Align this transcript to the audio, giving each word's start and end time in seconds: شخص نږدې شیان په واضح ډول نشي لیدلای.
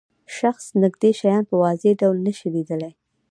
شخص 0.37 0.65
نږدې 0.83 1.11
شیان 1.19 1.43
په 1.49 1.55
واضح 1.61 1.91
ډول 2.01 2.17
نشي 2.27 2.47
لیدلای. 2.55 2.93